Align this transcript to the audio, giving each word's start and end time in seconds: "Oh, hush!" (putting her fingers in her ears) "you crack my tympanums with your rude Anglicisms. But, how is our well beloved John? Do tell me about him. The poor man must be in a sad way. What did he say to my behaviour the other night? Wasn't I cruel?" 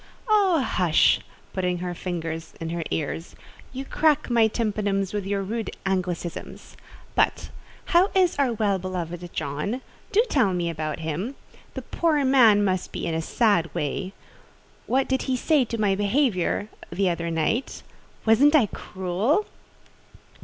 "Oh, 0.27 0.61
hush!" 0.61 1.19
(putting 1.53 1.77
her 1.77 1.93
fingers 1.93 2.55
in 2.59 2.71
her 2.71 2.81
ears) 2.89 3.35
"you 3.71 3.85
crack 3.85 4.31
my 4.31 4.47
tympanums 4.47 5.13
with 5.13 5.27
your 5.27 5.43
rude 5.43 5.77
Anglicisms. 5.85 6.75
But, 7.13 7.51
how 7.85 8.09
is 8.15 8.39
our 8.39 8.51
well 8.51 8.79
beloved 8.79 9.31
John? 9.31 9.81
Do 10.11 10.25
tell 10.27 10.53
me 10.53 10.71
about 10.71 11.01
him. 11.01 11.35
The 11.75 11.83
poor 11.83 12.25
man 12.25 12.63
must 12.63 12.91
be 12.91 13.05
in 13.05 13.13
a 13.13 13.21
sad 13.21 13.71
way. 13.75 14.13
What 14.87 15.07
did 15.07 15.21
he 15.29 15.35
say 15.37 15.65
to 15.65 15.79
my 15.79 15.93
behaviour 15.93 16.67
the 16.91 17.11
other 17.11 17.29
night? 17.29 17.83
Wasn't 18.25 18.55
I 18.55 18.65
cruel?" 18.73 19.45